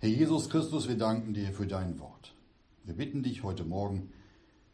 [0.00, 2.32] Herr Jesus Christus, wir danken dir für dein Wort.
[2.84, 4.12] Wir bitten dich heute Morgen,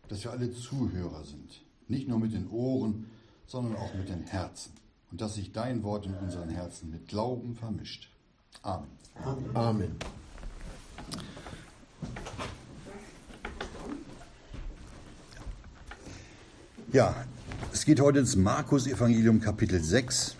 [0.08, 3.06] dass wir alle Zuhörer sind, nicht nur mit den Ohren,
[3.46, 4.72] sondern auch mit den Herzen
[5.10, 8.10] und dass sich dein Wort in unseren Herzen mit Glauben vermischt.
[8.60, 8.90] Amen.
[9.24, 9.56] Amen.
[9.56, 9.96] Amen.
[16.92, 17.16] Ja,
[17.72, 20.36] es geht heute ins Markus-Evangelium Kapitel 6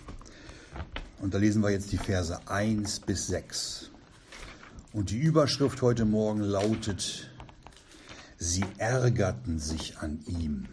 [1.23, 3.94] und da lesen wir jetzt die Verse 1 bis 6.
[4.95, 7.29] Und die Überschrift heute Morgen lautet,
[8.39, 10.67] sie ärgerten sich an ihm.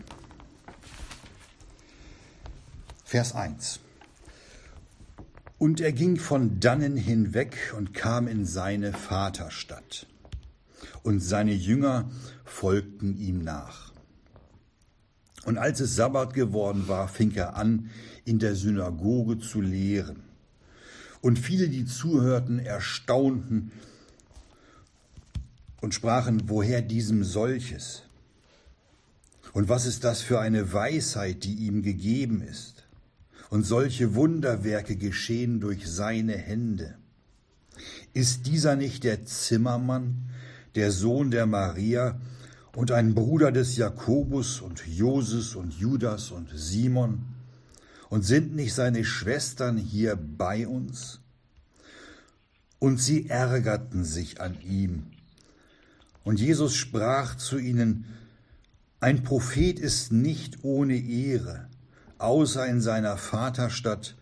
[3.03, 3.79] Vers 1.
[5.57, 10.05] Und er ging von dannen hinweg und kam in seine Vaterstadt.
[11.01, 12.11] Und seine Jünger
[12.45, 13.91] folgten ihm nach.
[15.45, 17.89] Und als es Sabbat geworden war, fing er an,
[18.25, 20.21] in der Synagoge zu lehren.
[21.21, 23.71] Und viele, die zuhörten, erstaunten
[25.81, 28.03] und sprachen, woher diesem solches?
[29.53, 32.85] Und was ist das für eine Weisheit, die ihm gegeben ist?
[33.49, 36.95] Und solche Wunderwerke geschehen durch seine Hände.
[38.13, 40.29] Ist dieser nicht der Zimmermann,
[40.75, 42.19] der Sohn der Maria,
[42.73, 47.25] und ein Bruder des Jakobus und Joses und Judas und Simon?
[48.07, 51.19] Und sind nicht seine Schwestern hier bei uns?
[52.79, 55.10] Und sie ärgerten sich an ihm.
[56.23, 58.05] Und Jesus sprach zu ihnen,
[58.99, 61.67] ein Prophet ist nicht ohne Ehre,
[62.19, 64.15] außer in seiner Vaterstadt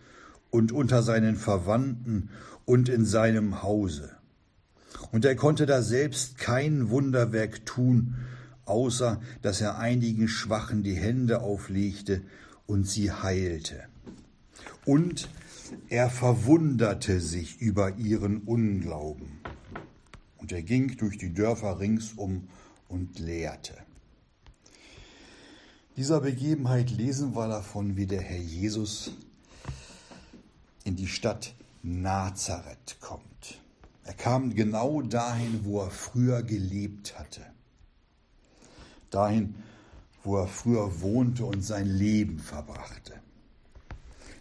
[0.51, 2.29] und unter seinen Verwandten
[2.65, 4.11] und in seinem Hause.
[5.11, 8.15] Und er konnte da selbst kein Wunderwerk tun,
[8.65, 12.21] außer dass er einigen Schwachen die Hände auflegte
[12.65, 13.83] und sie heilte.
[14.85, 15.29] Und
[15.89, 19.38] er verwunderte sich über ihren Unglauben.
[20.39, 22.47] Und er ging durch die Dörfer ringsum
[22.87, 23.75] und lehrte.
[25.97, 29.11] Dieser Begebenheit lesen wir davon, wie der Herr Jesus
[30.85, 33.61] in die Stadt Nazareth kommt.
[34.05, 37.45] Er kam genau dahin, wo er früher gelebt hatte
[39.09, 39.55] dahin,
[40.23, 43.13] wo er früher wohnte und sein Leben verbrachte.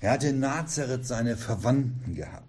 [0.01, 2.48] Er hatte in Nazareth seine Verwandten gehabt.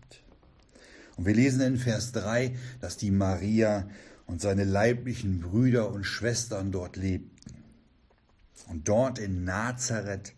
[1.20, 3.90] Und wir lesen in Vers 3, dass die Maria
[4.26, 7.62] und seine leiblichen Brüder und Schwestern dort lebten.
[8.70, 10.34] Und dort in Nazareth,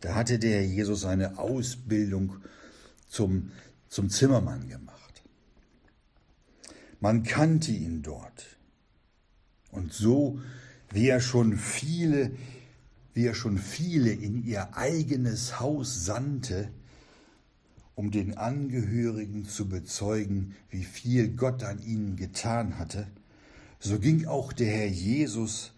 [0.00, 2.38] da hatte der Jesus eine Ausbildung
[3.08, 3.52] zum,
[3.90, 5.22] zum Zimmermann gemacht.
[6.98, 8.56] Man kannte ihn dort.
[9.70, 10.40] Und so
[10.92, 12.30] wie er schon viele,
[13.12, 16.70] wie er schon viele in ihr eigenes Haus sandte,
[17.96, 23.08] um den Angehörigen zu bezeugen, wie viel Gott an ihnen getan hatte,
[23.80, 25.72] so ging auch der Herr Jesus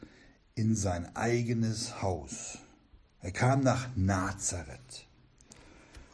[0.56, 2.58] in sein eigenes Haus.
[3.20, 5.06] Er kam nach Nazareth.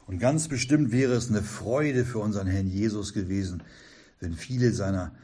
[0.07, 3.63] Und ganz bestimmt wäre es eine Freude für unseren Herrn Jesus gewesen,
[4.21, 5.15] wenn viele seiner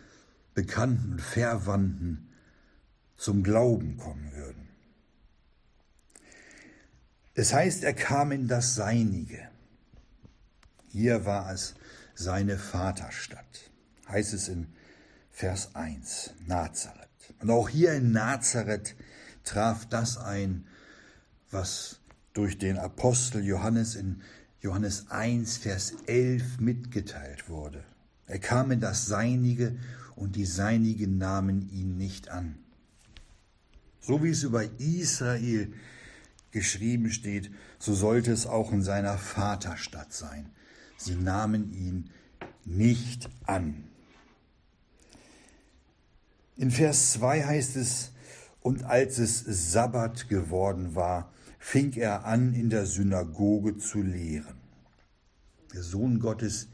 [0.54, 2.30] Bekannten und Verwandten
[3.16, 4.68] zum Glauben kommen würden.
[7.34, 9.49] Es heißt, er kam in das Seinige.
[10.92, 11.74] Hier war es
[12.16, 13.70] seine Vaterstadt,
[14.08, 14.66] heißt es in
[15.30, 17.08] Vers 1, Nazareth.
[17.38, 18.96] Und auch hier in Nazareth
[19.44, 20.66] traf das ein,
[21.52, 22.00] was
[22.32, 24.22] durch den Apostel Johannes in
[24.62, 27.84] Johannes 1, Vers 11 mitgeteilt wurde.
[28.26, 29.78] Er kam in das Seinige
[30.16, 32.58] und die Seinigen nahmen ihn nicht an.
[34.00, 35.72] So wie es über Israel
[36.50, 40.50] geschrieben steht, so sollte es auch in seiner Vaterstadt sein.
[41.00, 42.10] Sie nahmen ihn
[42.66, 43.84] nicht an.
[46.56, 48.12] In Vers 2 heißt es,
[48.60, 54.58] und als es Sabbat geworden war, fing er an, in der Synagoge zu lehren.
[55.72, 56.68] Der Sohn Gottes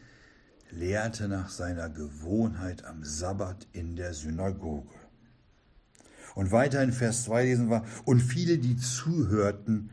[0.72, 4.98] lehrte nach seiner Gewohnheit am Sabbat in der Synagoge.
[6.34, 9.90] Und weiter in Vers 2 lesen wir, und viele, die zuhörten,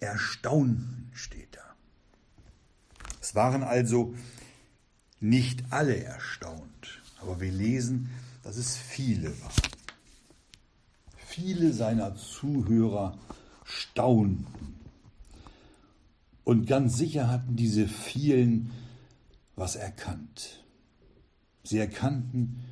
[0.00, 1.69] erstaunten, steht da.
[3.20, 4.14] Es waren also
[5.20, 8.10] nicht alle erstaunt, aber wir lesen,
[8.42, 9.70] dass es viele waren.
[11.16, 13.18] Viele seiner Zuhörer
[13.64, 14.80] staunten.
[16.44, 18.72] Und ganz sicher hatten diese vielen
[19.54, 20.64] was erkannt.
[21.62, 22.64] Sie erkannten,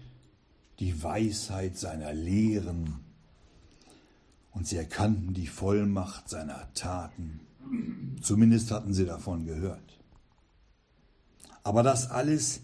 [0.80, 3.00] die Weisheit seiner Lehren
[4.52, 7.40] und sie erkannten die Vollmacht seiner Taten.
[8.22, 9.88] Zumindest hatten sie davon gehört.
[11.62, 12.60] Aber das alles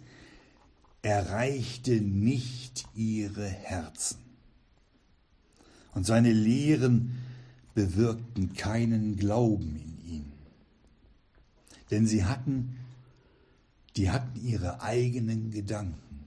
[1.03, 4.19] erreichte nicht ihre Herzen.
[5.93, 7.19] Und seine Lehren
[7.75, 10.33] bewirkten keinen Glauben in ihn.
[11.91, 12.77] Denn sie hatten,
[13.97, 16.27] die hatten ihre eigenen Gedanken.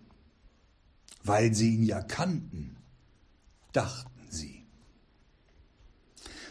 [1.23, 2.77] Weil sie ihn ja kannten,
[3.73, 4.63] dachten sie.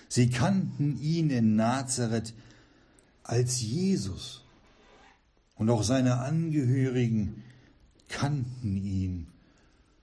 [0.08, 2.34] Sie kannten ihn in Nazareth
[3.22, 4.45] als Jesus.
[5.56, 7.42] Und auch seine Angehörigen
[8.08, 9.26] kannten ihn,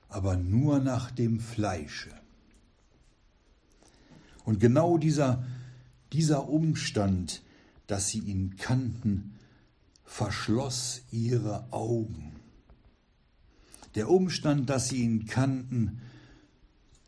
[0.10, 2.12] aber nur nach dem Fleische.
[4.46, 5.44] Und genau dieser,
[6.12, 7.44] dieser Umstand,
[7.88, 9.36] dass sie ihn kannten,
[10.04, 12.34] verschloss ihre Augen.
[13.96, 16.02] Der Umstand, dass sie ihn kannten,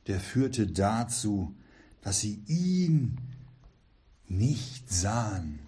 [0.07, 1.56] der führte dazu,
[2.01, 3.18] dass sie ihn
[4.27, 5.59] nicht sahen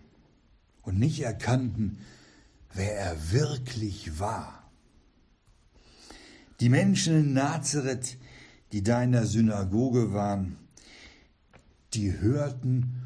[0.83, 1.97] und nicht erkannten,
[2.73, 4.69] wer er wirklich war.
[6.59, 8.17] Die Menschen in Nazareth,
[8.71, 10.57] die da in der Synagoge waren,
[11.93, 13.03] die hörten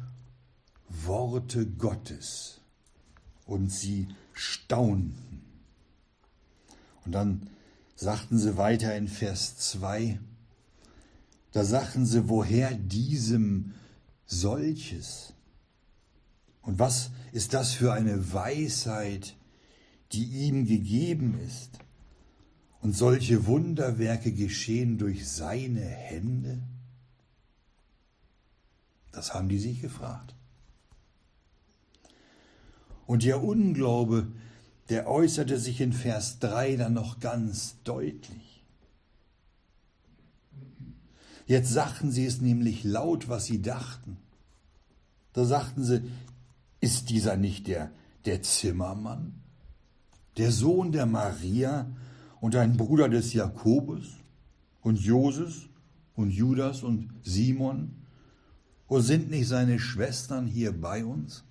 [0.88, 2.60] Worte Gottes
[3.46, 5.42] und sie staunten.
[7.04, 7.48] Und dann
[7.94, 10.18] sagten sie weiter in Vers 2,
[11.52, 13.74] da sagten sie, woher diesem
[14.26, 15.34] solches?
[16.62, 19.36] Und was ist das für eine Weisheit,
[20.12, 21.78] die ihm gegeben ist?
[22.80, 26.62] Und solche Wunderwerke geschehen durch seine Hände?
[29.12, 30.34] Das haben die sich gefragt.
[33.06, 34.32] Und ihr Unglaube,
[34.88, 38.64] der äußerte sich in Vers 3 dann noch ganz deutlich.
[41.46, 44.16] Jetzt sagten sie es nämlich laut, was sie dachten.
[45.32, 46.02] Da sagten sie,
[46.80, 47.90] ist dieser nicht der,
[48.24, 49.41] der Zimmermann,
[50.36, 51.90] der Sohn der Maria
[52.40, 54.16] und ein Bruder des Jakobus
[54.80, 55.68] und Joses
[56.14, 58.02] und Judas und Simon?
[58.88, 61.44] Wo sind nicht seine Schwestern hier bei uns?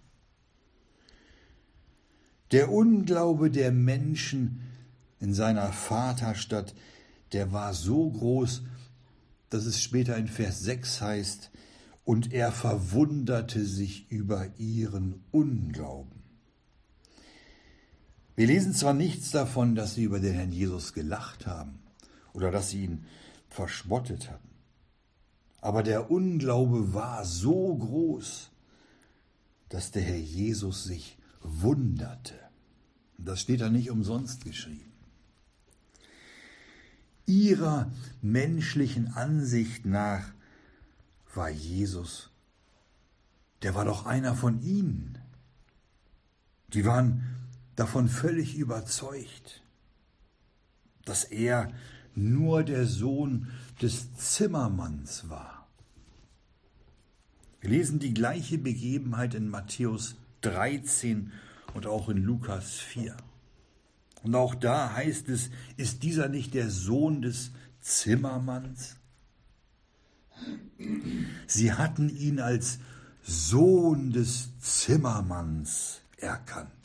[2.51, 4.61] Der Unglaube der Menschen
[5.19, 6.75] in seiner Vaterstadt,
[7.31, 8.63] der war so groß,
[9.49, 11.51] dass es später in Vers 6 heißt,
[12.03, 16.20] und er verwunderte sich über ihren Unglauben.
[18.41, 21.77] Wir lesen zwar nichts davon, dass sie über den Herrn Jesus gelacht haben
[22.33, 23.05] oder dass sie ihn
[23.49, 24.49] verspottet hatten.
[25.61, 28.49] Aber der Unglaube war so groß,
[29.69, 32.33] dass der Herr Jesus sich wunderte.
[33.19, 34.91] Das steht da nicht umsonst geschrieben.
[37.27, 37.91] Ihrer
[38.23, 40.23] menschlichen Ansicht nach
[41.35, 42.31] war Jesus,
[43.61, 45.19] der war doch einer von ihnen.
[46.73, 47.40] Die waren
[47.81, 49.63] davon völlig überzeugt,
[51.03, 51.73] dass er
[52.13, 53.47] nur der Sohn
[53.81, 55.67] des Zimmermanns war.
[57.59, 61.31] Wir lesen die gleiche Begebenheit in Matthäus 13
[61.73, 63.17] und auch in Lukas 4.
[64.21, 67.49] Und auch da heißt es, ist dieser nicht der Sohn des
[67.79, 68.97] Zimmermanns?
[71.47, 72.77] Sie hatten ihn als
[73.23, 76.80] Sohn des Zimmermanns erkannt.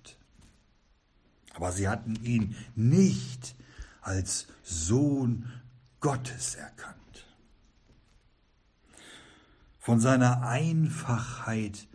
[1.56, 3.54] Aber sie hatten ihn nicht
[4.02, 5.50] als Sohn
[6.00, 6.94] Gottes erkannt.
[9.78, 11.86] Von seiner Einfachheit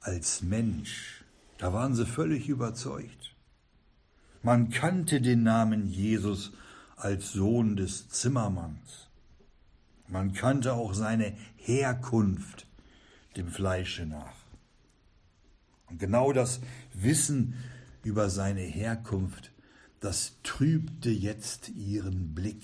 [0.00, 1.24] als Mensch,
[1.56, 3.34] da waren sie völlig überzeugt.
[4.42, 6.52] Man kannte den Namen Jesus
[6.96, 9.08] als Sohn des Zimmermanns.
[10.08, 12.66] Man kannte auch seine Herkunft
[13.38, 14.36] dem Fleische nach.
[15.86, 16.60] Und genau das
[16.92, 17.54] Wissen
[18.04, 19.50] über seine Herkunft
[20.04, 22.62] das trübte jetzt ihren Blick.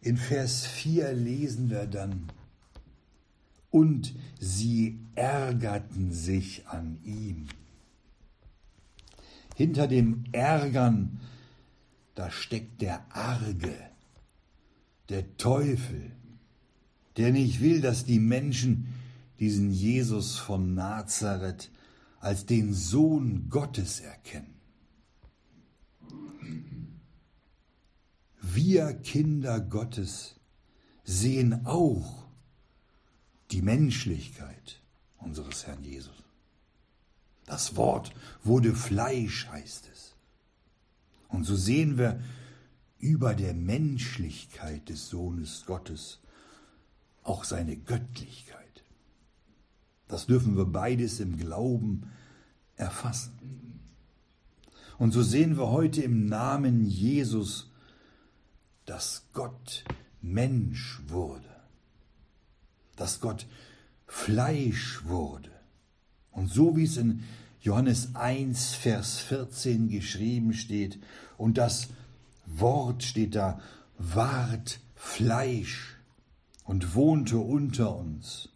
[0.00, 2.32] In Vers 4 lesen wir dann,
[3.70, 7.46] und sie ärgerten sich an ihm.
[9.54, 11.20] Hinter dem Ärgern,
[12.16, 13.76] da steckt der Arge,
[15.08, 16.10] der Teufel,
[17.16, 18.88] der nicht will, dass die Menschen
[19.38, 21.70] diesen Jesus von Nazareth
[22.22, 24.52] als den Sohn Gottes erkennen.
[28.54, 30.34] wir Kinder Gottes
[31.04, 32.26] sehen auch
[33.50, 34.80] die Menschlichkeit
[35.18, 36.22] unseres Herrn Jesus.
[37.46, 38.12] Das Wort
[38.42, 40.14] wurde Fleisch, heißt es.
[41.28, 42.22] Und so sehen wir
[42.98, 46.20] über der Menschlichkeit des Sohnes Gottes
[47.22, 48.61] auch seine Göttlichkeit.
[50.12, 52.02] Das dürfen wir beides im Glauben
[52.76, 53.32] erfassen.
[54.98, 57.70] Und so sehen wir heute im Namen Jesus,
[58.84, 59.84] dass Gott
[60.20, 61.48] Mensch wurde,
[62.94, 63.46] dass Gott
[64.06, 65.50] Fleisch wurde.
[66.30, 67.24] Und so wie es in
[67.62, 70.98] Johannes 1, Vers 14 geschrieben steht,
[71.38, 71.88] und das
[72.44, 73.62] Wort steht da,
[73.96, 75.96] ward Fleisch
[76.64, 78.51] und wohnte unter uns.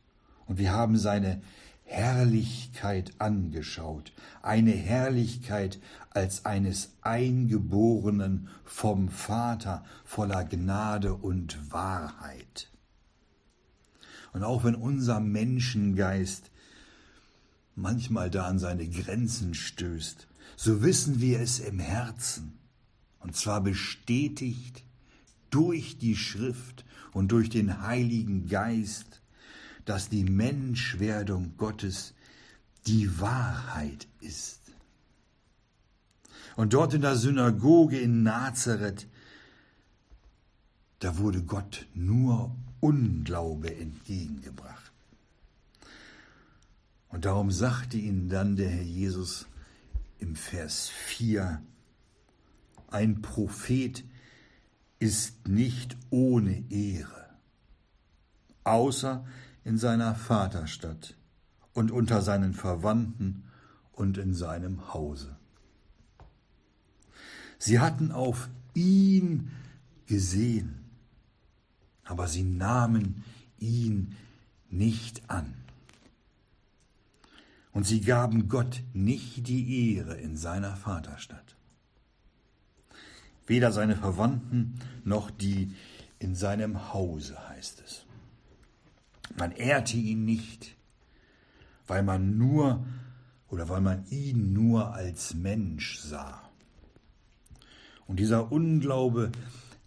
[0.47, 1.43] Und wir haben seine
[1.85, 4.13] Herrlichkeit angeschaut,
[4.43, 5.79] eine Herrlichkeit
[6.11, 12.71] als eines Eingeborenen vom Vater voller Gnade und Wahrheit.
[14.33, 16.51] Und auch wenn unser Menschengeist
[17.77, 20.27] manchmal da an seine Grenzen stößt,
[20.57, 22.59] so wissen wir es im Herzen,
[23.21, 24.85] und zwar bestätigt
[25.51, 29.23] durch die Schrift und durch den Heiligen Geist,
[29.87, 32.13] dass die Menschwerdung Gottes
[32.87, 34.61] die Wahrheit ist.
[36.57, 39.07] Und dort in der Synagoge in Nazareth,
[40.99, 44.93] da wurde Gott nur Unglaube entgegengebracht.
[47.09, 49.47] Und darum sagte ihnen dann der Herr Jesus
[50.19, 51.63] im Vers 4,
[52.89, 54.05] ein Prophet
[54.99, 57.29] ist nicht ohne Ehre,
[58.65, 59.27] außer
[59.67, 61.17] in seiner Vaterstadt
[61.75, 63.43] und unter seinen Verwandten
[63.91, 65.35] und in seinem Hause.
[67.59, 69.51] Sie hatten auf ihn
[70.07, 70.85] gesehen,
[72.05, 73.25] aber sie nahmen
[73.59, 74.15] ihn
[74.71, 75.53] nicht an.
[77.73, 81.57] Und sie gaben Gott nicht die Ehre in seiner Vaterstadt.
[83.49, 85.75] Weder seine Verwandten noch die
[86.21, 88.06] in seinem Hause heißt es.
[89.39, 90.77] Man ehrte ihn nicht,
[91.87, 92.87] weil man nur
[93.49, 96.51] oder weil man ihn nur als Mensch sah.
[98.07, 99.33] Und dieser Unglaube,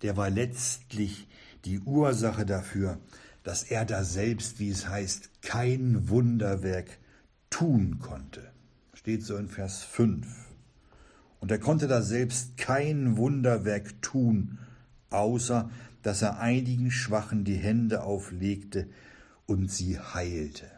[0.02, 1.28] der war letztlich
[1.66, 3.00] die Ursache dafür,
[3.44, 7.00] dass er da selbst, wie es heißt, kein Wunderwerk
[7.50, 8.52] tun konnte.
[8.94, 10.28] Steht so in Vers 5.
[11.40, 14.60] Und er konnte da selbst kein Wunderwerk tun,
[15.10, 15.70] außer
[16.04, 18.88] dass er einigen Schwachen die Hände auflegte
[19.50, 20.70] und sie heilte.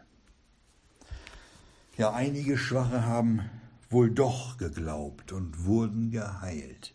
[1.98, 3.50] Ja, einige Schwache haben
[3.90, 6.94] wohl doch geglaubt und wurden geheilt.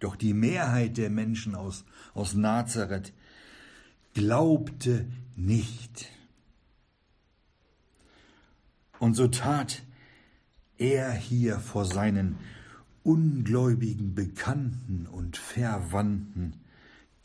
[0.00, 3.12] Doch die Mehrheit der Menschen aus, aus Nazareth
[4.14, 5.06] glaubte
[5.36, 6.08] nicht.
[8.98, 9.84] Und so tat
[10.76, 12.36] er hier vor seinen
[13.04, 16.61] ungläubigen Bekannten und Verwandten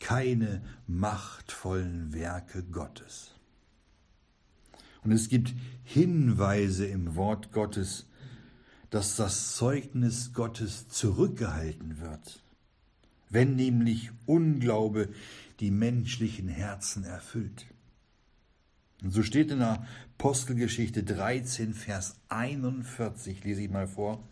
[0.00, 3.34] keine machtvollen Werke Gottes.
[5.02, 8.06] Und es gibt Hinweise im Wort Gottes,
[8.90, 12.42] dass das Zeugnis Gottes zurückgehalten wird,
[13.28, 15.10] wenn nämlich Unglaube
[15.60, 17.66] die menschlichen Herzen erfüllt.
[19.02, 19.86] Und so steht in der
[20.16, 24.22] Apostelgeschichte 13, Vers 41, lese ich mal vor,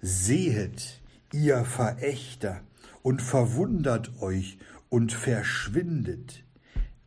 [0.00, 1.00] Sehet,
[1.32, 2.62] ihr Verächter,
[3.02, 6.44] und verwundert euch und verschwindet,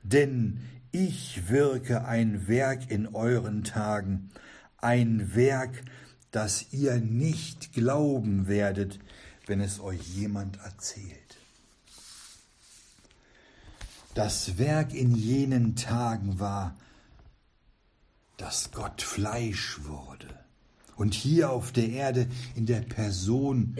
[0.04, 0.62] denn
[0.92, 4.30] ich wirke ein Werk in euren Tagen,
[4.78, 5.84] ein Werk,
[6.32, 9.00] das ihr nicht glauben werdet,
[9.48, 11.38] wenn es euch jemand erzählt.
[14.14, 16.76] Das Werk in jenen Tagen war,
[18.38, 20.28] dass Gott Fleisch wurde
[20.96, 23.76] und hier auf der Erde in der Person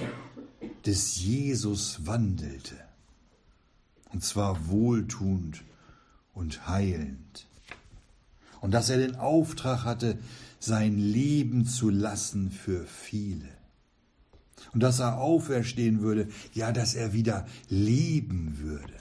[0.86, 2.76] des Jesus wandelte,
[4.12, 5.64] und zwar wohltuend
[6.34, 7.48] und heilend,
[8.62, 10.18] und dass er den Auftrag hatte,
[10.60, 13.50] sein Leben zu lassen für viele,
[14.74, 18.94] und dass er auferstehen würde, ja, dass er wieder leben würde.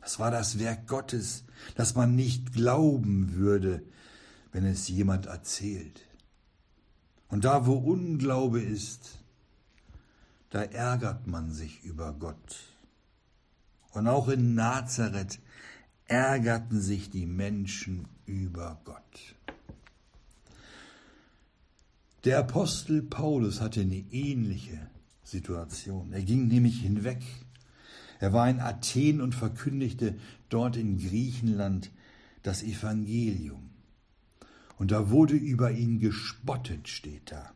[0.00, 3.82] Das war das Werk Gottes, dass man nicht glauben würde,
[4.52, 6.06] wenn es jemand erzählt.
[7.28, 9.17] Und da, wo Unglaube ist,
[10.50, 12.56] da ärgert man sich über Gott.
[13.92, 15.40] Und auch in Nazareth
[16.06, 19.34] ärgerten sich die Menschen über Gott.
[22.24, 24.90] Der Apostel Paulus hatte eine ähnliche
[25.22, 26.12] Situation.
[26.12, 27.22] Er ging nämlich hinweg.
[28.18, 31.90] Er war in Athen und verkündigte dort in Griechenland
[32.42, 33.70] das Evangelium.
[34.78, 37.52] Und da wurde über ihn gespottet, steht da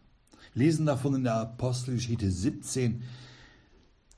[0.55, 3.03] lesen davon in der Apostelgeschichte 17,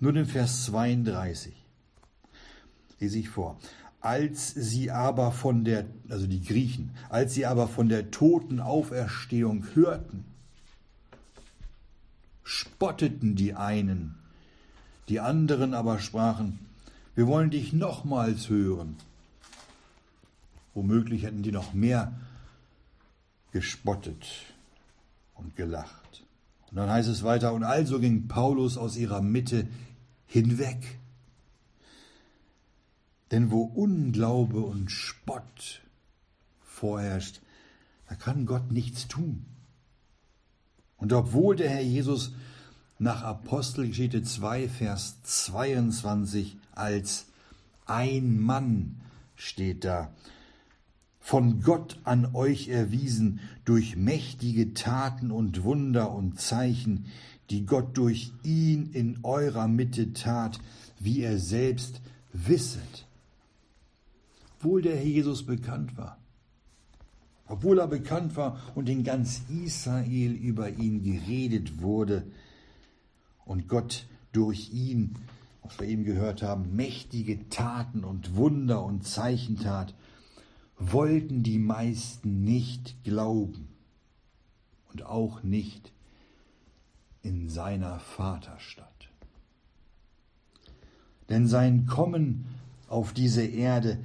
[0.01, 1.55] nur den Vers 32.
[3.01, 3.59] Lese ich vor.
[4.01, 9.65] Als sie aber von der, also die Griechen, als sie aber von der toten Auferstehung
[9.75, 10.25] hörten,
[12.43, 14.17] spotteten die einen,
[15.09, 16.59] die anderen aber sprachen,
[17.15, 18.97] wir wollen dich nochmals hören.
[20.75, 22.13] Womöglich hätten die noch mehr
[23.53, 24.27] gespottet
[25.35, 26.04] und gelacht.
[26.75, 29.69] Und dann heißt es weiter, und also ging Paulus aus ihrer Mitte
[30.27, 30.99] hinweg.
[33.31, 35.83] Denn wo Unglaube und Spott
[36.65, 37.41] vorherrscht,
[38.09, 39.47] da kann Gott nichts tun.
[40.97, 42.33] Und obwohl der Herr Jesus
[42.99, 47.27] nach Apostelgeschichte 2, Vers 22 als
[47.87, 49.01] ein Mann
[49.37, 50.11] steht da,
[51.25, 57.07] von Gott an euch erwiesen durch mächtige Taten und Wunder und Zeichen,
[57.49, 60.61] die Gott durch ihn in eurer Mitte tat,
[61.01, 62.03] wie er selbst
[62.35, 63.07] wisset.
[64.59, 66.19] Obwohl der Herr Jesus bekannt war,
[67.49, 72.27] obwohl er bekannt war und in ganz Israel über ihn geredet wurde
[73.47, 75.15] und Gott durch ihn,
[75.63, 79.95] was wir eben gehört haben, mächtige Taten und Wunder und Zeichen tat,
[80.79, 83.69] wollten die meisten nicht glauben
[84.93, 85.93] und auch nicht
[87.23, 88.89] in seiner Vaterstadt.
[91.29, 92.45] Denn sein Kommen
[92.89, 93.99] auf diese Erde,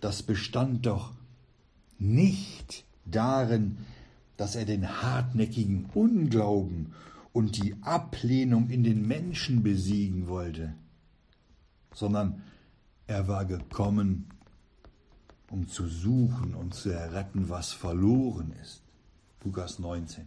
[0.00, 1.12] das bestand doch
[1.98, 3.78] nicht darin,
[4.36, 6.92] dass er den hartnäckigen Unglauben
[7.32, 10.74] und die Ablehnung in den Menschen besiegen wollte,
[11.92, 12.42] sondern
[13.06, 14.26] er war gekommen,
[15.50, 18.82] um zu suchen und zu erretten, was verloren ist.
[19.44, 20.26] Lukas 19,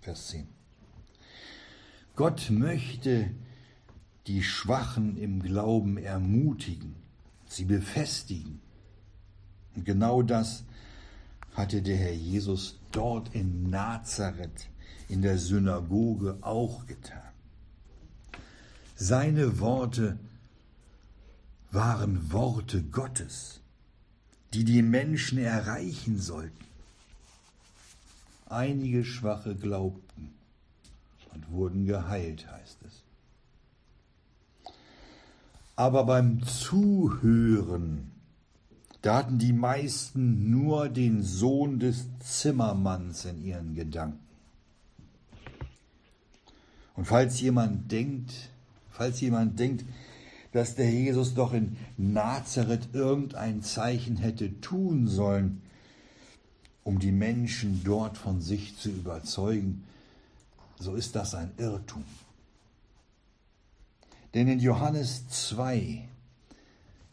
[0.00, 0.46] Vers 10.
[2.16, 3.30] Gott möchte
[4.26, 6.94] die Schwachen im Glauben ermutigen,
[7.46, 8.60] sie befestigen.
[9.74, 10.64] Und genau das
[11.54, 14.68] hatte der Herr Jesus dort in Nazareth
[15.10, 17.18] in der Synagoge auch getan.
[18.94, 20.18] Seine Worte
[21.72, 23.59] waren Worte Gottes,
[24.52, 26.64] die die Menschen erreichen sollten.
[28.46, 30.32] Einige Schwache glaubten
[31.32, 33.02] und wurden geheilt, heißt es.
[35.76, 38.10] Aber beim Zuhören
[39.02, 44.20] da hatten die meisten nur den Sohn des Zimmermanns in ihren Gedanken.
[46.96, 48.50] Und falls jemand denkt,
[48.90, 49.86] falls jemand denkt,
[50.52, 55.62] dass der Jesus doch in Nazareth irgendein Zeichen hätte tun sollen,
[56.82, 59.84] um die Menschen dort von sich zu überzeugen,
[60.78, 62.04] so ist das ein Irrtum.
[64.34, 66.08] Denn in Johannes 2,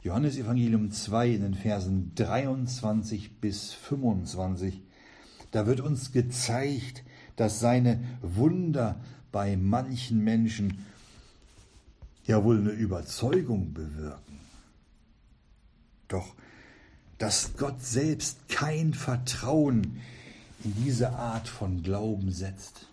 [0.03, 4.81] Johannes Evangelium 2 in den Versen 23 bis 25,
[5.51, 7.03] da wird uns gezeigt,
[7.35, 8.99] dass seine Wunder
[9.31, 10.85] bei manchen Menschen
[12.27, 14.39] ja wohl eine Überzeugung bewirken.
[16.07, 16.33] Doch
[17.17, 20.01] dass Gott selbst kein Vertrauen
[20.63, 22.87] in diese Art von Glauben setzt.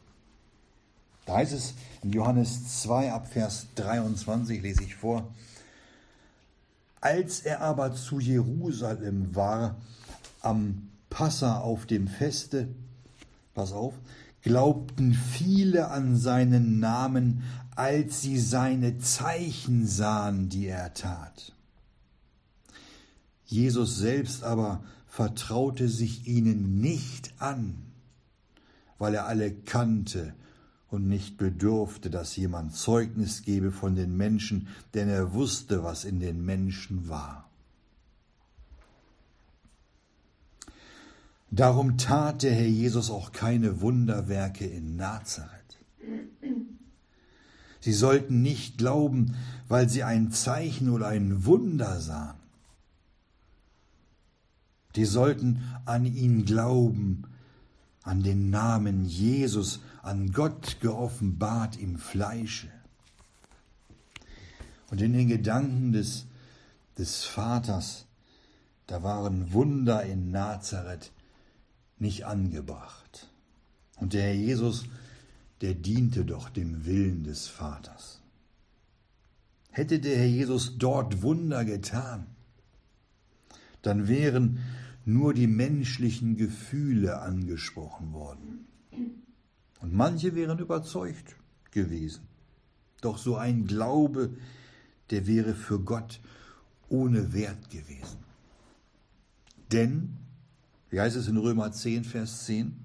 [1.27, 5.29] Da heißt es in Johannes 2 ab Vers 23, lese ich vor,
[7.01, 9.77] als er aber zu Jerusalem war,
[10.40, 12.68] am Passa auf dem Feste,
[13.55, 13.94] pass auf,
[14.45, 17.43] glaubten viele an seinen Namen,
[17.75, 21.53] als sie seine Zeichen sahen, die er tat.
[23.47, 27.75] Jesus selbst aber vertraute sich ihnen nicht an,
[28.99, 30.35] weil er alle kannte
[30.89, 36.21] und nicht bedurfte, dass jemand Zeugnis gebe von den Menschen, denn er wusste, was in
[36.21, 37.44] den Menschen war.
[41.55, 45.79] Darum tat der Herr Jesus auch keine Wunderwerke in Nazareth.
[47.79, 49.37] Sie sollten nicht glauben,
[49.69, 52.38] weil sie ein Zeichen oder ein Wunder sahen.
[54.97, 57.23] Die sollten an ihn glauben,
[58.03, 62.69] an den Namen Jesus, an Gott geoffenbart im Fleische.
[64.90, 66.27] Und in den Gedanken des,
[66.99, 68.07] des Vaters,
[68.88, 71.12] da waren Wunder in Nazareth
[71.99, 73.31] nicht angebracht.
[73.97, 74.85] Und der Herr Jesus,
[75.61, 78.21] der diente doch dem Willen des Vaters.
[79.71, 82.27] Hätte der Herr Jesus dort Wunder getan,
[83.83, 84.61] dann wären
[85.05, 88.67] nur die menschlichen Gefühle angesprochen worden.
[89.81, 91.37] Und manche wären überzeugt
[91.71, 92.23] gewesen.
[93.01, 94.31] Doch so ein Glaube,
[95.11, 96.21] der wäre für Gott
[96.89, 98.19] ohne Wert gewesen.
[99.73, 100.17] Denn,
[100.95, 102.77] wie heißt es in Römer 10, Vers 10,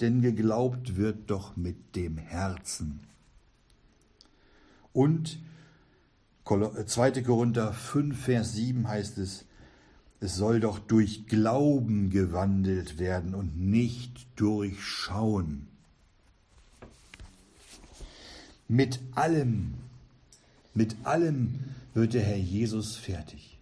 [0.00, 3.00] denn geglaubt wird doch mit dem Herzen
[4.94, 5.38] Und
[6.46, 7.08] 2.
[7.08, 9.44] Äh, Korinther 5, Vers 7 heißt es,
[10.20, 15.68] es soll doch durch Glauben gewandelt werden und nicht durch Schauen.
[18.68, 19.74] Mit allem,
[20.72, 21.58] mit allem
[21.92, 23.58] wird der Herr Jesus fertig.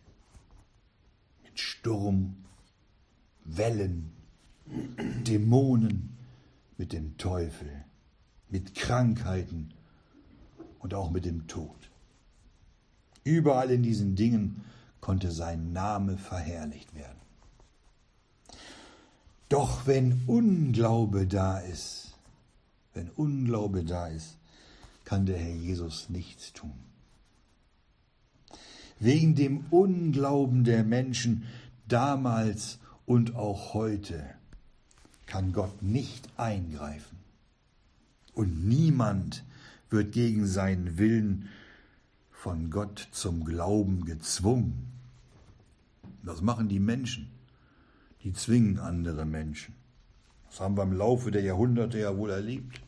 [1.43, 2.37] Mit Sturm,
[3.57, 4.13] Wellen,
[5.27, 6.17] Dämonen,
[6.77, 7.85] mit dem Teufel,
[8.49, 9.75] mit Krankheiten
[10.79, 11.77] und auch mit dem Tod.
[13.25, 14.65] Überall in diesen Dingen
[15.01, 17.19] konnte sein Name verherrlicht werden.
[19.49, 22.15] Doch wenn Unglaube da ist,
[22.95, 24.37] wenn Unglaube da ist,
[25.05, 26.75] kann der Herr Jesus nichts tun.
[29.01, 31.45] Wegen dem Unglauben der Menschen
[31.87, 34.23] damals und auch heute
[35.25, 37.16] kann Gott nicht eingreifen.
[38.35, 39.44] Und niemand
[39.88, 41.49] wird gegen seinen Willen
[42.31, 44.92] von Gott zum Glauben gezwungen.
[46.23, 47.31] Das machen die Menschen.
[48.25, 49.75] Die zwingen andere Menschen.
[50.51, 52.83] Das haben wir im Laufe der Jahrhunderte ja wohl erlebt.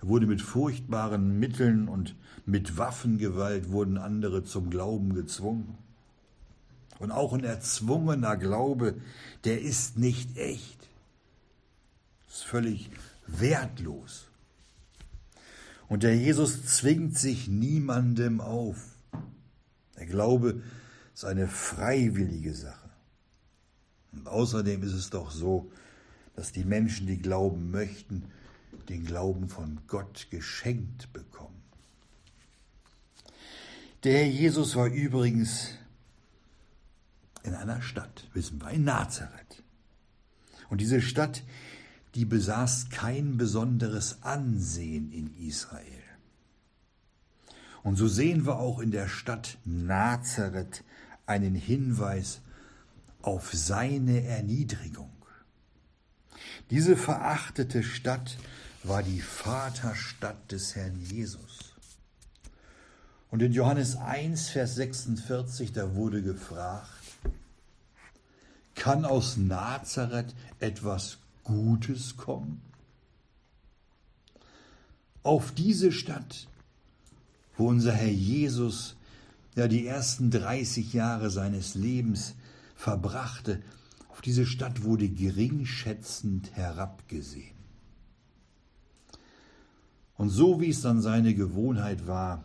[0.00, 2.14] Da wurde mit furchtbaren Mitteln und
[2.46, 5.76] mit Waffengewalt wurden andere zum Glauben gezwungen.
[6.98, 9.00] Und auch ein erzwungener Glaube,
[9.44, 10.88] der ist nicht echt.
[12.28, 12.90] Ist völlig
[13.26, 14.28] wertlos.
[15.88, 18.78] Und der Jesus zwingt sich niemandem auf.
[19.98, 20.62] Der Glaube
[21.14, 22.90] ist eine freiwillige Sache.
[24.12, 25.70] Und außerdem ist es doch so,
[26.36, 28.24] dass die Menschen, die glauben möchten,
[28.88, 31.62] den Glauben von Gott geschenkt bekommen.
[34.02, 35.70] Der Herr Jesus war übrigens
[37.44, 39.62] in einer Stadt, wissen wir, in Nazareth.
[40.70, 41.44] Und diese Stadt,
[42.14, 46.02] die besaß kein besonderes Ansehen in Israel.
[47.82, 50.82] Und so sehen wir auch in der Stadt Nazareth
[51.26, 52.40] einen Hinweis
[53.20, 55.10] auf seine Erniedrigung.
[56.70, 58.38] Diese verachtete Stadt
[58.82, 61.74] war die Vaterstadt des Herrn Jesus.
[63.30, 66.88] Und in Johannes 1, Vers 46, da wurde gefragt,
[68.74, 72.62] kann aus Nazareth etwas Gutes kommen?
[75.22, 76.48] Auf diese Stadt
[77.56, 78.96] wo unser Herr Jesus
[79.54, 82.34] ja die ersten 30 Jahre seines Lebens
[82.74, 83.62] verbrachte,
[84.08, 87.54] auf diese Stadt wurde geringschätzend herabgesehen.
[90.16, 92.44] Und so wie es dann seine Gewohnheit war,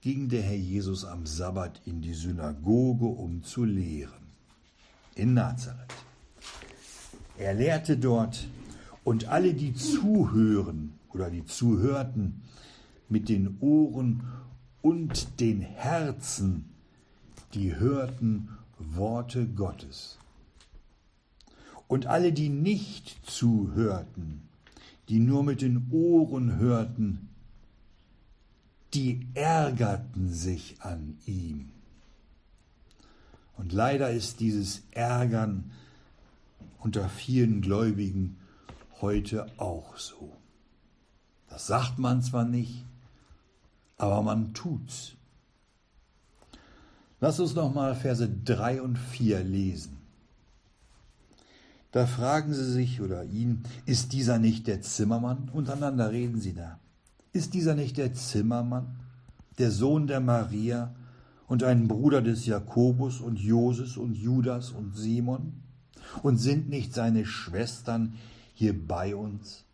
[0.00, 4.19] ging der Herr Jesus am Sabbat in die Synagoge, um zu lehren,
[5.20, 5.94] in Nazareth.
[7.36, 8.48] Er lehrte dort
[9.04, 12.42] und alle, die zuhören oder die zuhörten,
[13.08, 14.22] mit den Ohren
[14.82, 16.70] und den Herzen,
[17.54, 20.18] die hörten Worte Gottes.
[21.86, 24.42] Und alle, die nicht zuhörten,
[25.08, 27.28] die nur mit den Ohren hörten,
[28.94, 31.72] die ärgerten sich an ihm.
[33.60, 35.70] Und leider ist dieses Ärgern
[36.78, 38.38] unter vielen Gläubigen
[39.02, 40.34] heute auch so.
[41.46, 42.86] Das sagt man zwar nicht,
[43.98, 45.12] aber man tut's.
[47.20, 49.98] Lass uns noch mal Verse 3 und 4 lesen.
[51.92, 55.50] Da fragen sie sich oder ihn, ist dieser nicht der Zimmermann?
[55.52, 56.78] Untereinander reden sie da.
[57.34, 59.00] Ist dieser nicht der Zimmermann,
[59.58, 60.94] der Sohn der Maria
[61.50, 65.64] und ein Bruder des Jakobus und Joses und Judas und Simon?
[66.22, 68.14] Und sind nicht seine Schwestern
[68.54, 69.64] hier bei uns?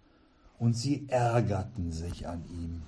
[0.59, 2.83] Und sie ärgerten sich an ihm.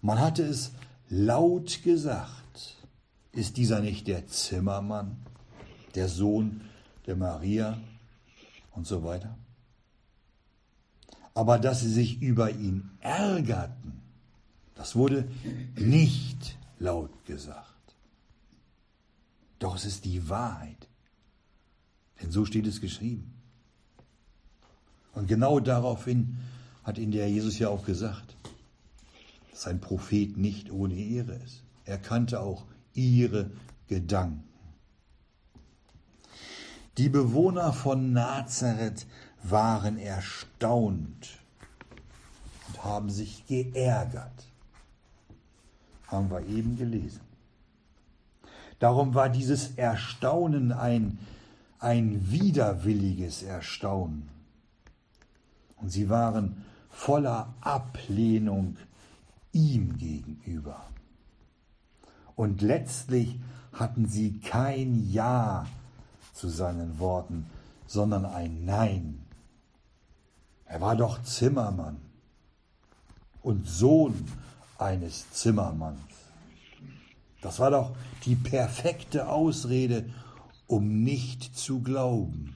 [0.00, 0.72] Man hatte es
[1.10, 2.78] laut gesagt.
[3.32, 5.18] Ist dieser nicht der Zimmermann,
[5.94, 6.62] der Sohn
[7.06, 7.78] der Maria
[8.70, 9.36] und so weiter?
[11.34, 14.00] Aber dass sie sich über ihn ärgerten,
[14.74, 15.30] das wurde
[15.76, 17.94] nicht laut gesagt.
[19.60, 20.88] Doch es ist die Wahrheit.
[22.20, 23.32] Denn so steht es geschrieben.
[25.12, 26.38] Und genau daraufhin
[26.82, 28.36] hat ihn der Jesus ja auch gesagt
[29.60, 31.62] dass ein Prophet nicht ohne Ehre ist.
[31.84, 32.64] Er kannte auch
[32.94, 33.50] ihre
[33.88, 34.48] Gedanken.
[36.96, 39.06] Die Bewohner von Nazareth
[39.42, 41.28] waren erstaunt
[42.68, 44.49] und haben sich geärgert.
[46.10, 47.20] Haben wir eben gelesen.
[48.78, 51.18] Darum war dieses Erstaunen ein,
[51.78, 54.28] ein widerwilliges Erstaunen.
[55.76, 58.76] Und sie waren voller Ablehnung
[59.52, 60.84] ihm gegenüber.
[62.36, 63.38] Und letztlich
[63.72, 65.66] hatten sie kein Ja
[66.32, 67.46] zu seinen Worten,
[67.86, 69.20] sondern ein Nein.
[70.64, 71.96] Er war doch Zimmermann
[73.42, 74.26] und Sohn
[74.80, 76.00] eines Zimmermanns.
[77.40, 80.04] Das war doch die perfekte Ausrede,
[80.66, 82.54] um nicht zu glauben.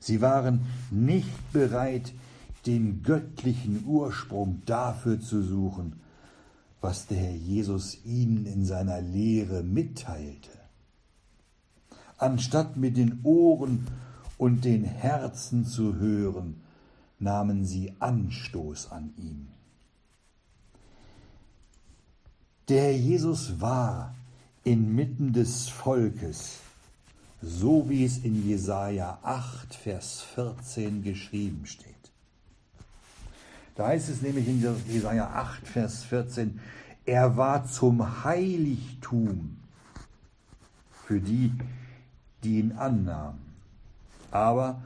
[0.00, 2.12] Sie waren nicht bereit,
[2.66, 6.00] den göttlichen Ursprung dafür zu suchen,
[6.80, 10.50] was der Herr Jesus ihnen in seiner Lehre mitteilte.
[12.18, 13.86] Anstatt mit den Ohren
[14.38, 16.60] und den Herzen zu hören,
[17.20, 19.48] nahmen sie Anstoß an ihm.
[22.68, 24.14] Der Jesus war
[24.64, 26.58] inmitten des Volkes,
[27.40, 31.92] so wie es in Jesaja 8, Vers 14 geschrieben steht.
[33.74, 36.60] Da heißt es nämlich in Jesaja 8, Vers 14,
[37.04, 39.56] er war zum Heiligtum
[41.06, 41.52] für die,
[42.44, 43.40] die ihn annahmen,
[44.30, 44.82] aber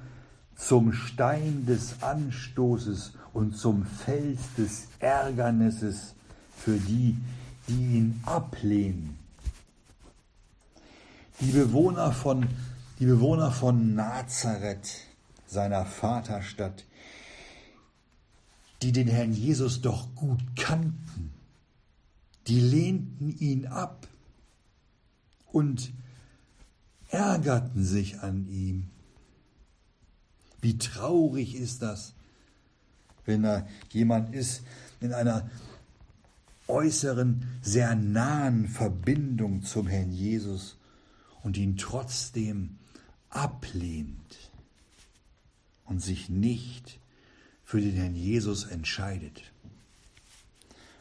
[0.54, 6.14] zum Stein des Anstoßes und zum Fels des Ärgernisses
[6.56, 9.18] für die, die ihn ablehnen.
[11.40, 12.46] Die Bewohner von,
[12.98, 15.06] die Bewohner von Nazareth,
[15.46, 16.84] seiner Vaterstadt,
[18.82, 21.32] die den Herrn Jesus doch gut kannten,
[22.46, 24.06] die lehnten ihn ab
[25.52, 25.92] und
[27.08, 28.90] ärgerten sich an ihm.
[30.60, 32.14] Wie traurig ist das,
[33.24, 34.62] wenn da jemand ist
[35.00, 35.48] in einer
[36.68, 40.76] äußeren, sehr nahen Verbindung zum Herrn Jesus
[41.42, 42.78] und ihn trotzdem
[43.30, 44.50] ablehnt
[45.84, 46.98] und sich nicht
[47.62, 49.52] für den Herrn Jesus entscheidet.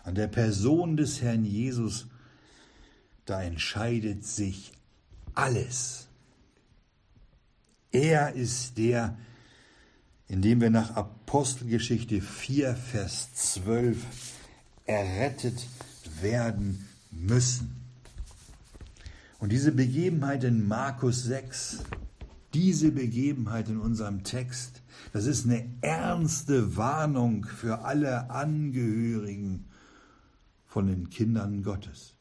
[0.04, 2.08] An der Person des Herrn Jesus,
[3.26, 4.72] da entscheidet sich
[5.34, 6.08] alles.
[7.92, 9.18] Er ist der,
[10.28, 14.35] in dem wir nach Apostelgeschichte 4, Vers 12
[14.86, 15.68] errettet
[16.22, 17.76] werden müssen.
[19.40, 21.84] Und diese Begebenheit in Markus 6,
[22.54, 24.82] diese Begebenheit in unserem Text,
[25.14, 29.66] das ist eine ernste Warnung für alle Angehörigen
[30.66, 32.16] von den Kindern Gottes.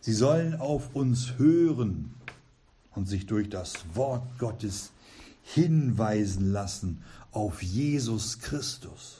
[0.00, 2.14] Sie sollen auf uns hören
[2.94, 4.92] und sich durch das Wort Gottes
[5.42, 9.18] hinweisen lassen auf Jesus Christus,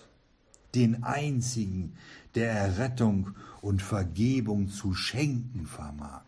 [0.74, 1.94] den einzigen,
[2.34, 6.24] der Errettung und Vergebung zu schenken vermag.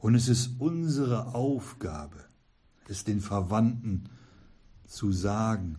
[0.00, 2.24] Und es ist unsere Aufgabe,
[2.88, 4.08] es den Verwandten
[4.86, 5.78] zu sagen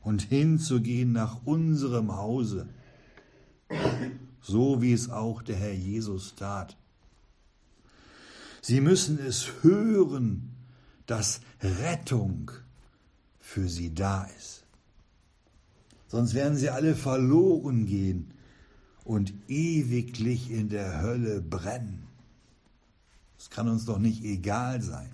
[0.00, 2.68] und hinzugehen nach unserem Hause,
[4.40, 6.76] so wie es auch der Herr Jesus tat.
[8.60, 10.54] Sie müssen es hören,
[11.06, 12.50] dass Rettung
[13.38, 14.63] für sie da ist.
[16.14, 18.30] Sonst werden sie alle verloren gehen
[19.02, 22.04] und ewiglich in der Hölle brennen.
[23.36, 25.10] Das kann uns doch nicht egal sein.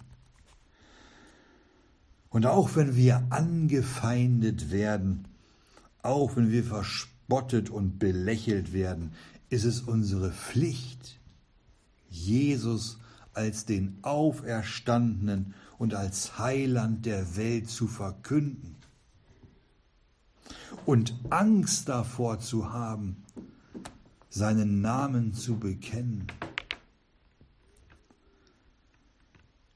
[2.28, 5.24] Und auch wenn wir angefeindet werden,
[6.02, 9.12] auch wenn wir verspottet und belächelt werden,
[9.48, 11.18] ist es unsere Pflicht,
[12.10, 12.98] Jesus
[13.32, 18.79] als den Auferstandenen und als Heiland der Welt zu verkünden.
[20.86, 23.24] Und Angst davor zu haben,
[24.28, 26.26] seinen Namen zu bekennen.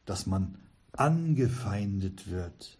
[0.04, 0.58] Dass man
[0.92, 2.78] angefeindet wird.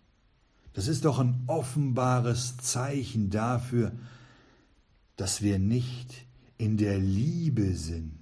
[0.73, 3.93] Das ist doch ein offenbares Zeichen dafür,
[5.17, 6.27] dass wir nicht
[6.59, 8.19] in der Liebe sind.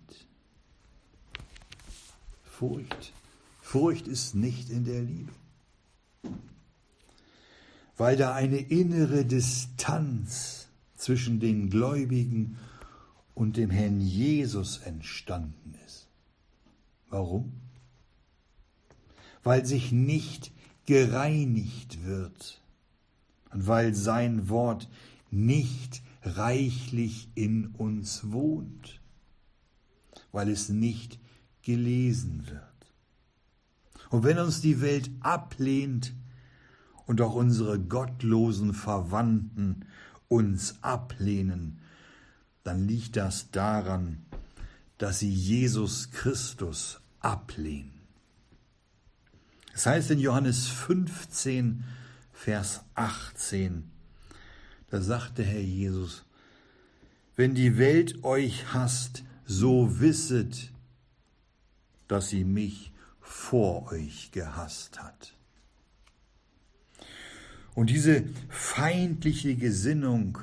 [2.44, 3.12] Furcht.
[3.60, 5.32] Furcht ist nicht in der Liebe.
[7.96, 12.58] Weil da eine innere Distanz zwischen den Gläubigen
[13.34, 16.08] und dem Herrn Jesus entstanden ist.
[17.08, 17.52] Warum?
[19.42, 20.52] weil sich nicht
[20.86, 22.60] gereinigt wird
[23.52, 24.88] und weil sein Wort
[25.30, 29.00] nicht reichlich in uns wohnt,
[30.30, 31.18] weil es nicht
[31.62, 32.62] gelesen wird.
[34.10, 36.12] Und wenn uns die Welt ablehnt
[37.06, 39.84] und auch unsere gottlosen Verwandten
[40.28, 41.78] uns ablehnen,
[42.64, 44.24] dann liegt das daran,
[44.98, 47.92] dass sie Jesus Christus ablehnen.
[49.74, 51.84] Es heißt in Johannes 15,
[52.32, 53.90] Vers 18,
[54.90, 56.24] Da sagte Herr Jesus,
[57.36, 60.70] wenn die Welt euch hasst, so wisset,
[62.08, 65.34] dass sie mich vor euch gehasst hat.
[67.74, 70.38] Und diese feindliche Gesinnung,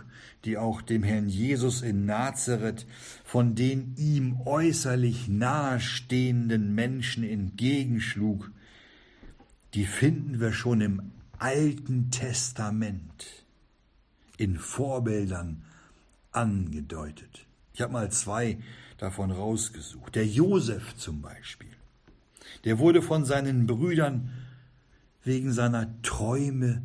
[0.46, 2.88] die auch dem Herrn Jesus in Nazareth
[3.24, 8.52] von den ihm äußerlich nahestehenden Menschen entgegenschlug,
[9.74, 13.46] die finden wir schon im Alten Testament
[14.38, 15.64] in Vorbildern
[16.32, 17.46] angedeutet.
[17.74, 18.58] Ich habe mal zwei
[18.98, 20.16] davon rausgesucht.
[20.16, 21.70] Der Josef zum Beispiel.
[22.66, 24.32] Der wurde von seinen Brüdern
[25.24, 26.82] wegen seiner Träume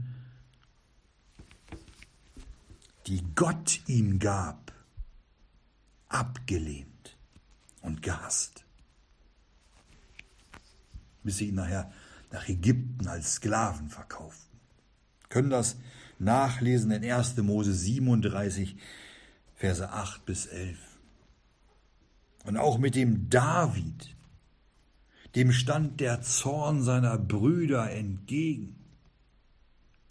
[3.06, 4.72] die Gott ihm gab,
[6.08, 7.16] abgelehnt
[7.82, 8.64] und gehasst.
[11.22, 11.92] Bis sie ihn nachher
[12.30, 14.58] nach Ägypten als Sklaven verkauften.
[15.28, 15.76] Können das
[16.18, 17.36] nachlesen in 1.
[17.38, 18.76] Mose 37,
[19.54, 20.78] Verse 8 bis 11.
[22.44, 24.14] Und auch mit dem David,
[25.34, 28.76] dem stand der Zorn seiner Brüder entgegen,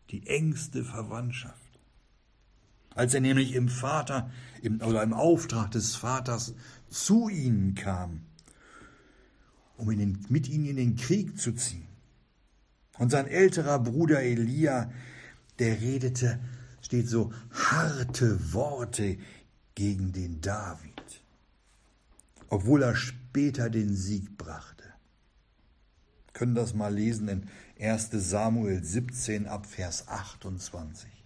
[0.09, 1.62] die engste Verwandtschaft.
[2.95, 4.29] Als er nämlich im Vater
[4.61, 6.53] im, oder im Auftrag des Vaters
[6.89, 8.21] zu ihnen kam,
[9.77, 11.87] um den, mit ihnen in den Krieg zu ziehen.
[12.99, 14.91] Und sein älterer Bruder Elia,
[15.59, 16.39] der redete,
[16.81, 19.17] steht so, harte Worte
[19.75, 21.21] gegen den David,
[22.49, 24.83] obwohl er später den Sieg brachte.
[26.33, 31.22] können das mal lesen in 1 Samuel 17 ab Vers 28.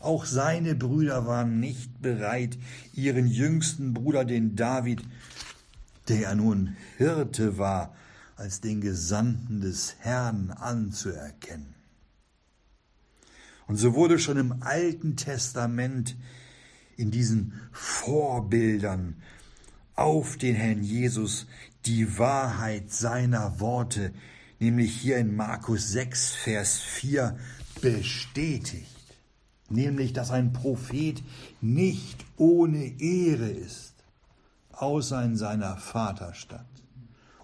[0.00, 2.58] Auch seine Brüder waren nicht bereit,
[2.92, 5.02] ihren jüngsten Bruder, den David,
[6.08, 7.94] der ja nun Hirte war,
[8.36, 11.74] als den Gesandten des Herrn anzuerkennen.
[13.66, 16.16] Und so wurde schon im Alten Testament
[16.96, 19.16] in diesen Vorbildern
[19.94, 21.46] auf den Herrn Jesus
[21.86, 24.12] die Wahrheit seiner Worte,
[24.60, 27.36] nämlich hier in Markus 6, Vers 4,
[27.80, 28.95] bestätigt
[29.68, 31.22] nämlich dass ein Prophet
[31.60, 33.94] nicht ohne Ehre ist,
[34.72, 36.66] außer in seiner Vaterstadt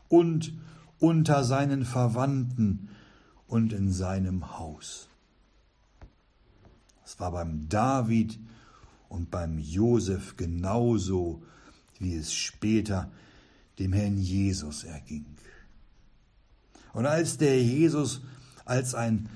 [0.09, 0.53] und
[0.99, 2.91] unter seinen Verwandten
[3.47, 5.09] und in seinem Haus.
[7.05, 8.39] Es war beim David
[9.09, 11.43] und beim Josef genauso,
[11.99, 13.11] wie es später
[13.79, 15.27] dem Herrn Jesus erging.
[16.93, 18.23] Und als der Jesus
[18.65, 19.29] als ein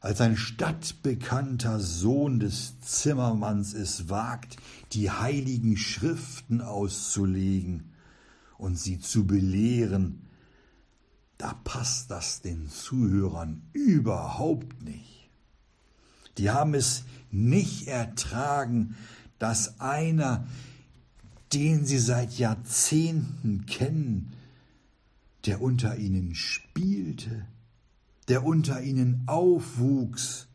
[0.00, 4.56] als ein stadtbekannter Sohn des Zimmermanns es wagt,
[4.92, 7.92] die heiligen Schriften auszulegen
[8.56, 10.26] und sie zu belehren,
[11.36, 15.30] da passt das den Zuhörern überhaupt nicht.
[16.38, 18.96] Die haben es nicht ertragen,
[19.38, 20.46] dass einer,
[21.52, 24.32] den sie seit Jahrzehnten kennen,
[25.46, 27.46] der unter ihnen spielte,
[28.30, 30.46] der unter ihnen aufwuchs,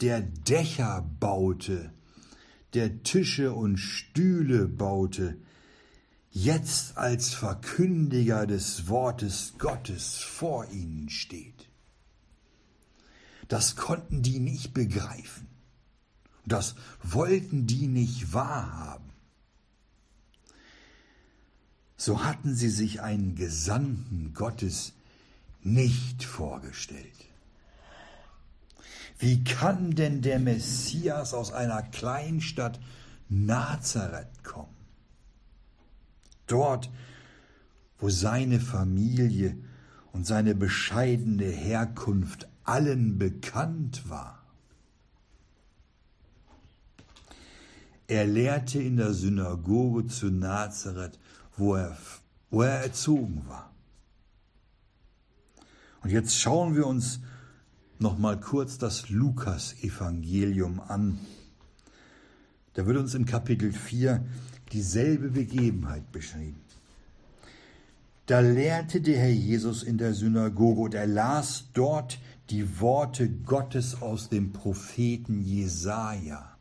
[0.00, 1.92] der Dächer baute,
[2.72, 5.36] der Tische und Stühle baute,
[6.30, 11.68] jetzt als Verkündiger des Wortes Gottes vor ihnen steht.
[13.48, 15.48] Das konnten die nicht begreifen.
[16.46, 19.10] Das wollten die nicht wahrhaben.
[21.98, 24.94] So hatten sie sich einen Gesandten Gottes
[25.62, 27.26] nicht vorgestellt.
[29.18, 32.80] Wie kann denn der Messias aus einer Kleinstadt
[33.28, 34.74] Nazareth kommen?
[36.46, 36.90] Dort,
[37.98, 39.56] wo seine Familie
[40.12, 44.42] und seine bescheidene Herkunft allen bekannt war.
[48.08, 51.18] Er lehrte in der Synagoge zu Nazareth,
[51.56, 51.96] wo er,
[52.50, 53.71] wo er erzogen war.
[56.02, 57.20] Und jetzt schauen wir uns
[57.98, 61.18] noch mal kurz das Lukas-Evangelium an.
[62.74, 64.24] Da wird uns im Kapitel 4
[64.72, 66.60] dieselbe Begebenheit beschrieben.
[68.26, 72.18] Da lehrte der Herr Jesus in der Synagoge und er las dort
[72.50, 76.56] die Worte Gottes aus dem Propheten Jesaja.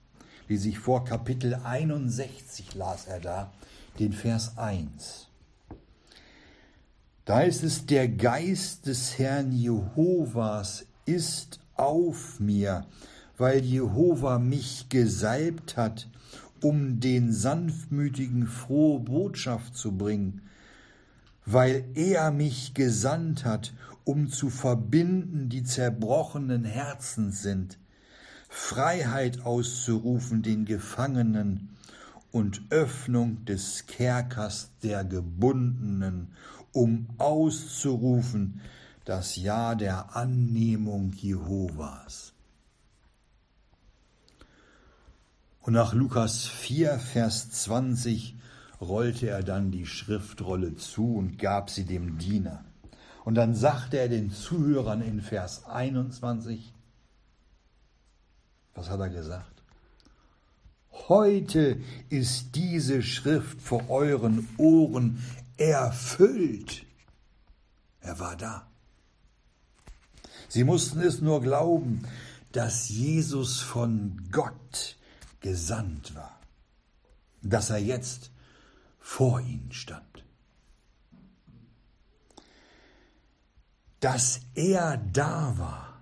[0.48, 3.54] Lese ich vor, Kapitel 61 las er da,
[4.00, 5.31] den Vers 1.
[7.26, 12.88] Da ist es, der Geist des Herrn Jehovas ist auf mir,
[13.38, 16.10] weil Jehova mich gesalbt hat,
[16.64, 20.42] um den Sanftmütigen frohe Botschaft zu bringen,
[21.46, 27.78] weil er mich gesandt hat, um zu verbinden, die zerbrochenen Herzens sind,
[28.50, 31.70] Freiheit auszurufen den Gefangenen
[32.32, 36.30] und Öffnung des Kerkers der Gebundenen,
[36.74, 38.62] um auszurufen
[39.06, 42.34] das Ja der Annehmung Jehovas.
[45.62, 48.36] Und nach Lukas 4, Vers 20
[48.80, 52.64] rollte er dann die Schriftrolle zu und gab sie dem Diener.
[53.24, 56.74] Und dann sagte er den Zuhörern in Vers 21,
[58.74, 59.62] was hat er gesagt?
[61.08, 65.22] Heute ist diese Schrift vor euren Ohren
[65.70, 66.86] erfüllt.
[68.02, 68.68] Er war da.
[70.50, 72.08] Sie mussten es nur glauben,
[72.52, 74.98] dass Jesus von Gott
[75.40, 76.40] gesandt war,
[77.42, 78.32] dass er jetzt
[79.00, 80.26] vor ihnen stand.
[84.00, 86.02] Dass er da war,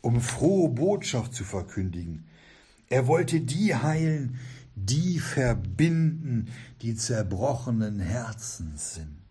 [0.00, 2.26] um frohe Botschaft zu verkündigen.
[2.88, 4.38] Er wollte die heilen,
[4.74, 6.48] die verbinden,
[6.82, 9.24] die zerbrochenen Herzens sind.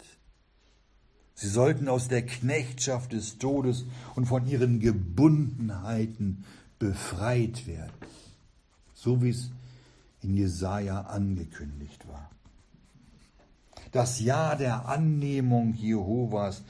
[1.35, 3.85] Sie sollten aus der Knechtschaft des Todes
[4.15, 6.45] und von ihren Gebundenheiten
[6.79, 7.91] befreit werden,
[8.93, 9.51] so wie es
[10.21, 12.29] in Jesaja angekündigt war.
[13.91, 16.63] Das Jahr der Annehmung Jehovas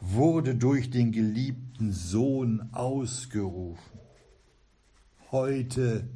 [0.00, 4.00] wurde durch den geliebten Sohn ausgerufen.
[5.30, 6.08] Heute,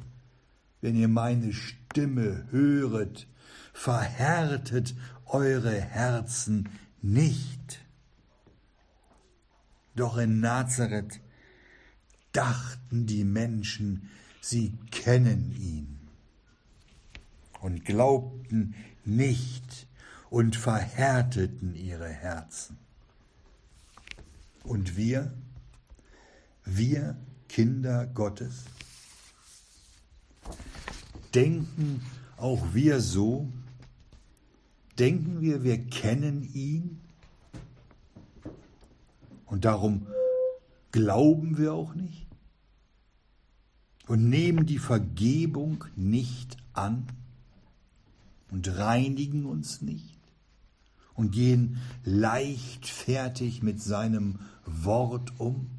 [0.85, 3.27] wenn ihr meine Stimme höret,
[3.73, 4.93] verhärtet
[5.25, 6.69] eure Herzen
[7.01, 7.83] nicht.
[9.95, 11.21] Doch in Nazareth
[12.33, 14.11] dachten die Menschen,
[14.41, 15.97] sie kennen ihn
[17.61, 18.75] und glaubten
[19.05, 19.87] nicht
[20.29, 22.77] und verhärteten ihre Herzen.
[24.61, 25.33] Und wir,
[26.63, 27.17] wir
[27.49, 28.65] Kinder Gottes,
[31.35, 32.01] denken
[32.37, 33.51] auch wir so?
[34.97, 37.01] Denken wir, wir kennen ihn
[39.45, 40.07] und darum
[40.91, 42.27] glauben wir auch nicht
[44.07, 47.07] und nehmen die Vergebung nicht an
[48.51, 50.17] und reinigen uns nicht
[51.13, 55.69] und gehen leichtfertig mit seinem Wort um.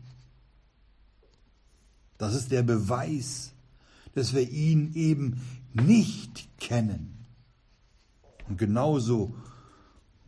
[2.18, 3.52] Das ist der Beweis,
[4.16, 5.42] dass wir ihn eben
[5.74, 7.26] nicht kennen
[8.48, 9.34] und genauso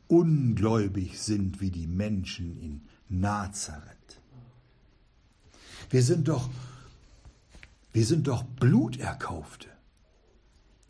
[0.09, 4.21] ungläubig sind wie die Menschen in Nazareth.
[5.89, 6.51] Wir sind doch,
[7.95, 9.69] wir sind doch Bluterkaufte.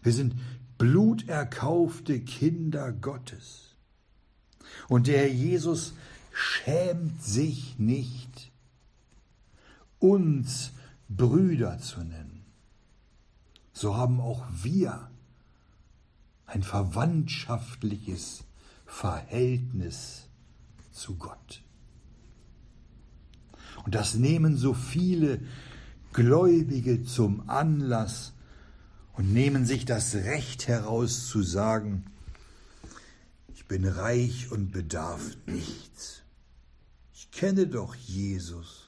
[0.02, 0.34] Wir sind
[0.76, 3.76] bluterkaufte Kinder Gottes.
[4.88, 5.94] Und der Herr Jesus
[6.32, 8.50] schämt sich nicht,
[10.00, 10.72] uns
[11.08, 12.27] Brüder zu nennen.
[13.80, 15.08] So haben auch wir
[16.46, 18.42] ein verwandtschaftliches
[18.86, 20.26] Verhältnis
[20.90, 21.62] zu Gott.
[23.84, 25.40] Und das nehmen so viele
[26.12, 28.32] Gläubige zum Anlass
[29.12, 32.04] und nehmen sich das Recht heraus zu sagen,
[33.54, 36.22] ich bin reich und bedarf nichts.
[37.14, 38.87] Ich kenne doch Jesus.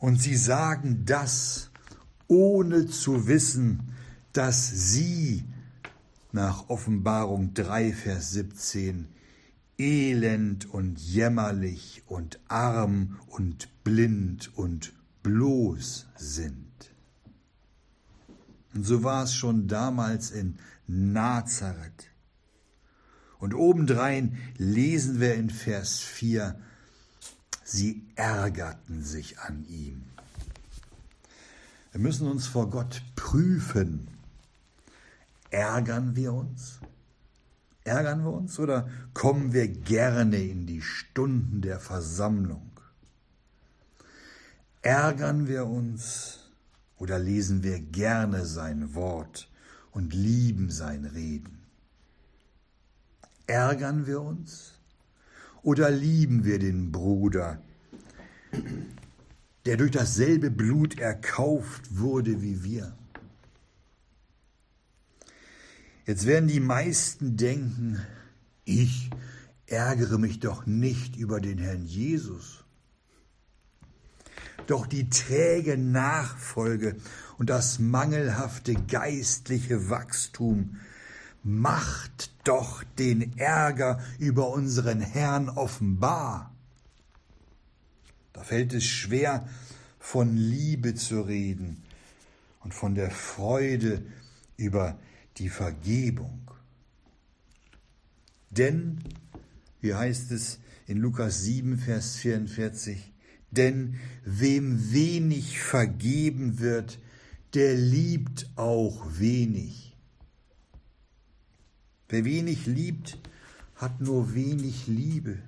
[0.00, 1.70] Und sie sagen das,
[2.26, 3.92] ohne zu wissen,
[4.32, 5.44] dass sie
[6.32, 9.08] nach Offenbarung 3, Vers 17
[9.78, 14.92] elend und jämmerlich und arm und blind und
[15.22, 16.94] bloß sind.
[18.74, 22.10] Und so war es schon damals in Nazareth.
[23.38, 26.60] Und obendrein lesen wir in Vers 4,
[27.70, 30.02] sie ärgerten sich an ihm.
[31.92, 34.08] Wir müssen uns vor Gott prüfen.
[35.50, 36.80] Ärgern wir uns?
[37.84, 42.70] Ärgern wir uns oder kommen wir gerne in die Stunden der Versammlung?
[44.82, 46.50] Ärgern wir uns
[46.96, 49.48] oder lesen wir gerne sein Wort
[49.92, 51.62] und lieben sein Reden?
[53.46, 54.79] Ärgern wir uns
[55.62, 57.60] oder lieben wir den Bruder,
[59.66, 62.96] der durch dasselbe Blut erkauft wurde wie wir?
[66.06, 68.00] Jetzt werden die meisten denken,
[68.64, 69.10] ich
[69.66, 72.64] ärgere mich doch nicht über den Herrn Jesus.
[74.66, 76.96] Doch die träge Nachfolge
[77.38, 80.76] und das mangelhafte geistliche Wachstum
[81.42, 86.54] macht doch den Ärger über unseren Herrn offenbar.
[88.32, 89.48] Da fällt es schwer,
[89.98, 91.82] von Liebe zu reden
[92.60, 94.02] und von der Freude
[94.56, 94.98] über
[95.36, 96.50] die Vergebung.
[98.50, 98.98] Denn,
[99.80, 103.12] wie heißt es in Lukas 7, Vers 44,
[103.50, 106.98] denn wem wenig vergeben wird,
[107.54, 109.89] der liebt auch wenig.
[112.10, 113.18] Wer wenig liebt,
[113.76, 115.38] hat nur wenig Liebe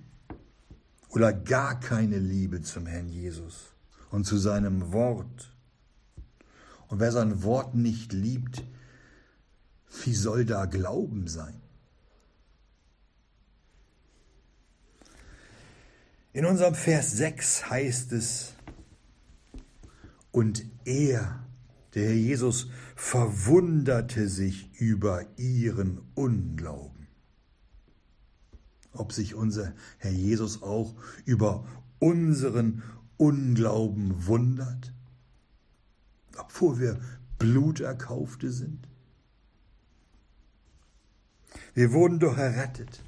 [1.09, 3.75] oder gar keine Liebe zum Herrn Jesus
[4.11, 5.53] und zu seinem Wort.
[6.87, 8.63] Und wer sein Wort nicht liebt,
[10.05, 11.61] wie soll da Glauben sein?
[16.33, 18.55] In unserem Vers 6 heißt es,
[20.31, 21.45] und er,
[21.95, 27.07] der Herr Jesus, verwunderte sich über ihren Unglauben.
[28.93, 31.67] Ob sich unser Herr Jesus auch über
[31.99, 32.83] unseren
[33.17, 34.93] Unglauben wundert,
[36.37, 37.01] obwohl wir
[37.39, 38.89] Bluterkaufte sind?
[41.75, 43.03] Wir wurden doch errettet.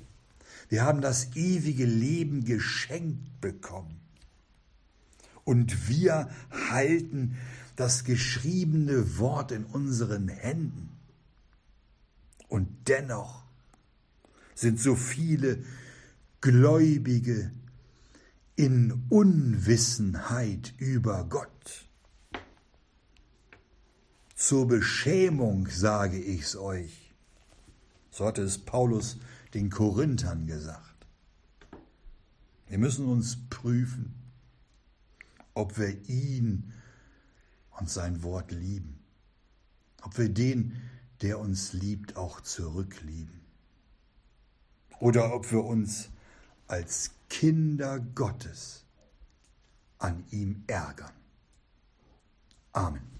[0.68, 4.01] Wir haben das ewige Leben geschenkt bekommen.
[5.45, 6.30] Und wir
[6.70, 7.37] halten
[7.76, 10.90] das geschriebene Wort in unseren Händen.
[12.48, 13.44] Und dennoch
[14.54, 15.64] sind so viele
[16.40, 17.50] Gläubige
[18.56, 21.88] in Unwissenheit über Gott.
[24.36, 27.14] Zur Beschämung sage ich's euch.
[28.10, 29.16] So hatte es Paulus
[29.54, 31.06] den Korinthern gesagt.
[32.68, 34.14] Wir müssen uns prüfen,
[35.54, 36.73] ob wir ihn
[37.78, 38.98] und sein Wort lieben,
[40.02, 40.80] ob wir den,
[41.22, 43.40] der uns liebt, auch zurücklieben,
[45.00, 46.10] oder ob wir uns
[46.66, 48.84] als Kinder Gottes
[49.98, 51.12] an ihm ärgern.
[52.72, 53.13] Amen.